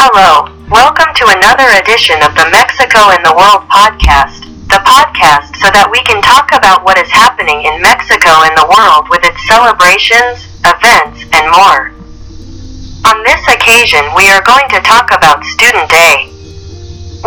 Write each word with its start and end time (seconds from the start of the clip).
Hello, 0.00 0.48
welcome 0.72 1.12
to 1.12 1.28
another 1.28 1.68
edition 1.76 2.24
of 2.24 2.32
the 2.32 2.48
Mexico 2.48 3.12
and 3.12 3.20
the 3.20 3.36
World 3.36 3.68
podcast, 3.68 4.48
the 4.72 4.80
podcast 4.80 5.52
so 5.60 5.68
that 5.76 5.92
we 5.92 6.00
can 6.08 6.24
talk 6.24 6.56
about 6.56 6.88
what 6.88 6.96
is 6.96 7.12
happening 7.12 7.68
in 7.68 7.84
Mexico 7.84 8.32
and 8.48 8.56
the 8.56 8.64
world 8.64 9.12
with 9.12 9.20
its 9.28 9.36
celebrations, 9.44 10.40
events, 10.64 11.28
and 11.36 11.44
more. 11.52 11.92
On 13.12 13.20
this 13.28 13.44
occasion, 13.52 14.00
we 14.16 14.24
are 14.32 14.40
going 14.40 14.64
to 14.72 14.80
talk 14.80 15.12
about 15.12 15.44
Student 15.44 15.92
Day, 15.92 16.32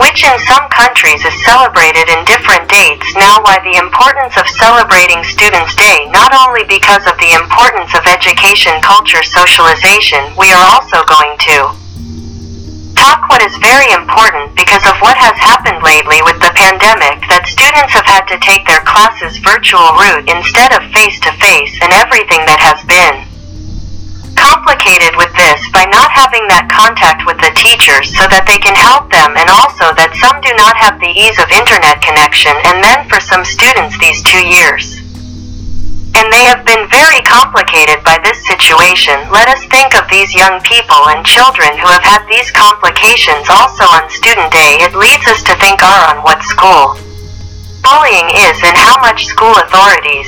which 0.01 0.25
in 0.25 0.33
some 0.49 0.65
countries 0.73 1.21
is 1.21 1.37
celebrated 1.45 2.09
in 2.09 2.25
different 2.25 2.65
dates. 2.73 3.05
Now, 3.13 3.37
why 3.45 3.61
the 3.61 3.77
importance 3.77 4.33
of 4.33 4.49
celebrating 4.49 5.21
Students' 5.29 5.77
Day, 5.77 6.09
not 6.09 6.33
only 6.33 6.65
because 6.65 7.05
of 7.05 7.21
the 7.21 7.37
importance 7.37 7.93
of 7.93 8.09
education, 8.09 8.81
culture, 8.81 9.21
socialization, 9.21 10.33
we 10.33 10.49
are 10.49 10.65
also 10.73 11.05
going 11.05 11.37
to 11.53 11.82
talk 13.04 13.27
what 13.27 13.43
is 13.43 13.51
very 13.59 13.91
important 13.91 14.55
because 14.55 14.79
of 14.87 14.96
what 15.04 15.19
has 15.19 15.36
happened 15.36 15.83
lately 15.83 16.23
with 16.23 16.39
the 16.39 16.55
pandemic 16.55 17.19
that 17.28 17.43
students 17.43 17.91
have 17.91 18.07
had 18.07 18.23
to 18.32 18.39
take 18.39 18.64
their 18.64 18.79
classes 18.87 19.36
virtual 19.43 19.83
route 20.00 20.23
instead 20.32 20.71
of 20.71 20.87
face 20.95 21.19
to 21.19 21.28
face 21.36 21.75
and 21.83 21.92
everything 21.92 22.39
that 22.47 22.64
has 22.64 22.79
been. 22.87 23.28
Complicated 24.39 25.19
with 25.19 25.36
this 25.36 25.59
by 25.75 25.83
not 25.92 26.15
having 26.15 26.47
that 26.47 26.71
contact 26.71 27.28
with 27.28 27.36
the 27.43 27.51
teachers 27.59 28.07
so 28.15 28.23
that 28.31 28.47
they 28.47 28.59
can 28.64 28.75
help 28.79 29.11
them 29.11 29.36
and 29.36 29.51
also 29.51 29.92
that 30.00 30.15
some 30.23 30.39
do 30.39 30.56
not 30.56 30.79
have 30.79 30.95
the 31.04 31.11
ease 31.11 31.36
of 31.43 31.51
internet 31.51 32.00
connection 32.00 32.56
and 32.72 32.80
then 32.80 33.03
for 33.11 33.20
some 33.20 33.44
students 33.44 34.00
these 34.00 34.23
two 34.23 34.47
years. 34.47 35.03
And 36.16 36.31
they 36.31 36.47
have 36.47 36.62
very 37.13 37.30
complicated 37.30 38.02
by 38.02 38.17
this 38.25 38.41
situation. 38.41 39.13
Let 39.30 39.45
us 39.45 39.61
think 39.69 39.94
of 39.94 40.09
these 40.09 40.33
young 40.33 40.58
people 40.66 40.97
and 41.13 41.22
children 41.22 41.69
who 41.77 41.86
have 41.86 42.02
had 42.02 42.25
these 42.25 42.49
complications 42.49 43.45
also 43.53 43.86
on 43.86 44.09
Student 44.09 44.49
Day. 44.49 44.81
It 44.81 44.97
leads 44.97 45.22
us 45.30 45.45
to 45.45 45.53
think 45.61 45.77
are 45.86 46.09
on 46.09 46.25
what 46.25 46.42
school 46.42 46.97
bullying 47.86 48.33
is 48.50 48.58
and 48.66 48.73
how 48.73 48.97
much 49.05 49.30
school 49.30 49.53
authorities, 49.61 50.25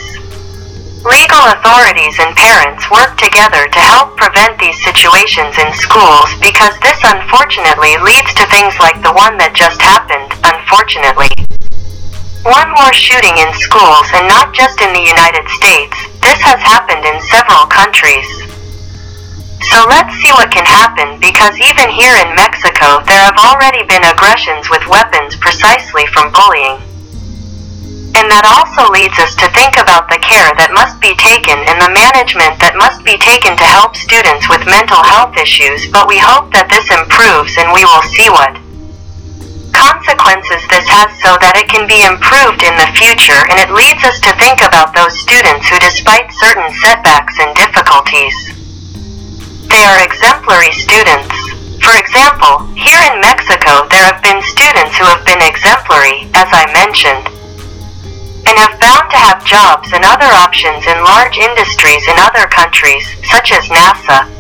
legal 1.02 1.42
authorities 1.58 2.22
and 2.22 2.38
parents 2.38 2.86
work 2.94 3.18
together 3.18 3.66
to 3.66 3.82
help 3.82 4.14
prevent 4.14 4.54
these 4.62 4.78
situations 4.86 5.58
in 5.58 5.74
schools 5.74 6.30
because 6.38 6.78
this 6.86 7.02
unfortunately 7.02 7.98
leads 8.06 8.30
to 8.38 8.46
things 8.54 8.78
like 8.78 9.02
the 9.02 9.16
one 9.18 9.42
that 9.42 9.58
just 9.58 9.82
happened, 9.82 10.30
unfortunately. 10.46 11.34
One 12.46 12.70
more 12.78 12.94
shooting 12.94 13.34
in 13.42 13.50
schools 13.58 14.06
and 14.14 14.30
not 14.30 14.54
just 14.54 14.78
in 14.86 14.94
the 14.94 15.02
United 15.02 15.50
States, 15.50 16.05
this 16.26 16.42
has 16.42 16.58
happened 16.58 17.06
in 17.06 17.22
several 17.30 17.70
countries. 17.70 18.26
So 19.70 19.78
let's 19.86 20.10
see 20.18 20.34
what 20.34 20.50
can 20.50 20.66
happen 20.66 21.22
because 21.22 21.54
even 21.62 21.94
here 21.94 22.18
in 22.18 22.34
Mexico 22.34 23.06
there 23.06 23.22
have 23.22 23.38
already 23.38 23.86
been 23.86 24.02
aggressions 24.02 24.66
with 24.74 24.82
weapons 24.90 25.38
precisely 25.38 26.10
from 26.10 26.34
bullying. 26.34 26.82
And 28.18 28.26
that 28.32 28.48
also 28.48 28.90
leads 28.90 29.20
us 29.22 29.38
to 29.38 29.52
think 29.54 29.78
about 29.78 30.10
the 30.10 30.18
care 30.18 30.50
that 30.58 30.74
must 30.74 30.98
be 30.98 31.14
taken 31.20 31.62
and 31.70 31.78
the 31.78 31.94
management 31.94 32.58
that 32.64 32.74
must 32.74 33.06
be 33.06 33.22
taken 33.22 33.54
to 33.54 33.68
help 33.68 33.94
students 33.94 34.50
with 34.50 34.66
mental 34.66 35.04
health 35.06 35.38
issues 35.38 35.86
but 35.92 36.08
we 36.08 36.18
hope 36.18 36.50
that 36.56 36.72
this 36.72 36.88
improves 36.90 37.60
and 37.60 37.70
we 37.76 37.84
will 37.84 38.06
see 38.16 38.32
what 38.32 38.56
consequences 40.06 40.62
this 40.70 40.86
has 40.86 41.10
so 41.18 41.34
that 41.42 41.58
it 41.58 41.66
can 41.66 41.90
be 41.90 41.98
improved 42.06 42.62
in 42.62 42.78
the 42.78 42.90
future 42.94 43.42
and 43.50 43.58
it 43.58 43.74
leads 43.74 44.06
us 44.06 44.22
to 44.22 44.30
think 44.38 44.62
about 44.62 44.94
those 44.94 45.18
students 45.18 45.66
who 45.66 45.82
despite 45.82 46.30
certain 46.38 46.70
setbacks 46.78 47.34
and 47.42 47.50
difficulties, 47.58 48.38
they 49.66 49.82
are 49.82 50.06
exemplary 50.06 50.70
students. 50.78 51.34
For 51.82 51.98
example, 51.98 52.70
here 52.78 53.02
in 53.10 53.18
Mexico 53.18 53.90
there 53.90 54.06
have 54.06 54.22
been 54.22 54.46
students 54.46 54.94
who 54.94 55.10
have 55.10 55.26
been 55.26 55.42
exemplary, 55.42 56.30
as 56.38 56.54
I 56.54 56.70
mentioned, 56.70 57.26
and 58.46 58.56
have 58.62 58.78
found 58.78 59.10
to 59.10 59.18
have 59.18 59.42
jobs 59.42 59.90
and 59.90 60.06
other 60.06 60.30
options 60.38 60.86
in 60.86 61.02
large 61.02 61.42
industries 61.42 62.06
in 62.06 62.22
other 62.22 62.46
countries, 62.46 63.10
such 63.26 63.50
as 63.50 63.66
NASA. 63.74 64.35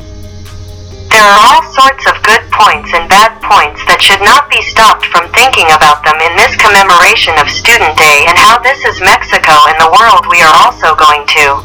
There 1.15 1.23
are 1.23 1.47
all 1.47 1.63
sorts 1.71 2.03
of 2.11 2.19
good 2.27 2.43
points 2.51 2.91
and 2.91 3.07
bad 3.07 3.39
points 3.39 3.79
that 3.87 4.03
should 4.03 4.19
not 4.19 4.51
be 4.51 4.59
stopped 4.59 5.07
from 5.07 5.31
thinking 5.31 5.63
about 5.71 6.03
them 6.03 6.19
in 6.19 6.35
this 6.35 6.59
commemoration 6.59 7.39
of 7.39 7.47
Student 7.47 7.95
Day 7.95 8.27
and 8.27 8.35
how 8.35 8.59
this 8.59 8.83
is 8.83 8.99
Mexico 8.99 9.55
and 9.71 9.79
the 9.79 9.95
world 9.95 10.27
we 10.27 10.43
are 10.43 10.51
also 10.51 10.91
going 10.91 11.23
to. 11.39 11.63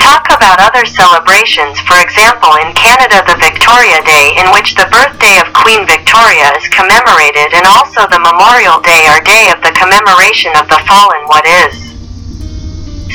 Talk 0.00 0.32
about 0.32 0.64
other 0.64 0.88
celebrations, 0.88 1.76
for 1.84 2.00
example 2.00 2.56
in 2.64 2.72
Canada 2.72 3.20
the 3.28 3.36
Victoria 3.36 4.00
Day 4.00 4.32
in 4.40 4.48
which 4.56 4.80
the 4.80 4.88
birthday 4.88 5.36
of 5.36 5.52
Queen 5.52 5.84
Victoria 5.84 6.56
is 6.56 6.64
commemorated 6.72 7.52
and 7.52 7.68
also 7.68 8.08
the 8.08 8.16
Memorial 8.16 8.80
Day 8.80 9.12
or 9.12 9.20
Day 9.28 9.52
of 9.52 9.60
the 9.60 9.76
commemoration 9.76 10.56
of 10.56 10.72
the 10.72 10.80
fallen 10.88 11.28
what 11.28 11.44
is 11.68 11.91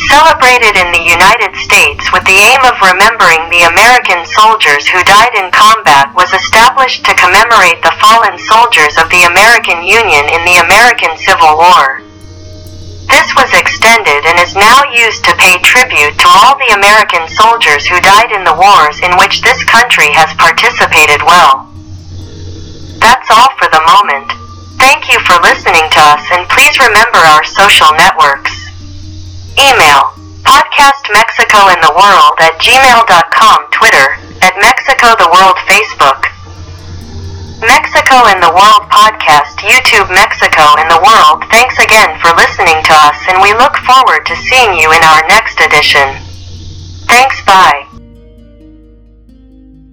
celebrated 0.07 0.79
in 0.79 0.89
the 0.95 1.03
United 1.03 1.51
States 1.59 2.07
with 2.15 2.23
the 2.23 2.39
aim 2.39 2.61
of 2.63 2.79
remembering 2.79 3.43
the 3.51 3.67
American 3.67 4.23
soldiers 4.23 4.87
who 4.87 5.03
died 5.03 5.35
in 5.35 5.51
combat 5.51 6.15
was 6.15 6.31
established 6.31 7.03
to 7.03 7.19
commemorate 7.19 7.83
the 7.83 7.95
fallen 7.99 8.39
soldiers 8.39 8.95
of 8.95 9.11
the 9.11 9.27
American 9.27 9.83
Union 9.83 10.23
in 10.31 10.41
the 10.47 10.59
American 10.63 11.11
Civil 11.19 11.59
War. 11.59 12.03
This 13.07 13.27
was 13.35 13.51
extended 13.55 14.23
and 14.27 14.39
is 14.39 14.55
now 14.55 14.83
used 14.91 15.23
to 15.27 15.39
pay 15.39 15.59
tribute 15.63 16.15
to 16.19 16.27
all 16.27 16.59
the 16.59 16.75
American 16.75 17.27
soldiers 17.27 17.87
who 17.87 17.99
died 18.03 18.31
in 18.31 18.43
the 18.43 18.55
wars 18.55 18.99
in 18.99 19.15
which 19.19 19.43
this 19.43 19.63
country 19.63 20.11
has 20.11 20.31
participated 20.35 21.23
well. 21.23 21.67
That's 22.99 23.27
all 23.31 23.51
for 23.59 23.67
the 23.71 23.83
moment. 23.83 24.27
Thank 24.79 25.07
you 25.11 25.19
for 25.23 25.39
listening 25.43 25.87
to 25.87 26.01
us 26.15 26.23
and 26.31 26.47
please 26.51 26.79
remember 26.79 27.19
our 27.19 27.43
social 27.43 27.91
networks. 27.95 28.56
Email 29.57 30.13
podcastmexico 30.45 31.73
and 31.73 31.81
the 31.81 31.89
world 31.97 32.37
at 32.37 32.53
gmail.com 32.61 33.59
Twitter 33.73 34.07
at 34.45 34.53
Mexico 34.61 35.17
the 35.17 35.25
World 35.33 35.57
Facebook 35.65 36.29
Mexico 37.65 38.29
and 38.29 38.37
the 38.37 38.53
World 38.53 38.85
podcast 38.93 39.57
YouTube 39.65 40.13
Mexico 40.13 40.77
and 40.77 40.85
the 40.93 41.01
World 41.01 41.41
Thanks 41.49 41.81
again 41.81 42.13
for 42.21 42.29
listening 42.37 42.77
to 42.85 42.93
us 43.09 43.17
and 43.33 43.41
we 43.41 43.49
look 43.57 43.73
forward 43.81 44.29
to 44.29 44.35
seeing 44.37 44.77
you 44.77 44.93
in 44.93 45.01
our 45.01 45.25
next 45.25 45.57
edition. 45.57 46.05
Thanks 47.09 47.41
bye. 47.41 47.86